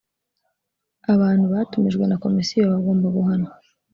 abantu 1.13 1.45
batumijwe 1.53 2.03
na 2.07 2.17
komisiyo 2.23 2.61
bagomba 2.71 3.07
guhanwa. 3.15 3.51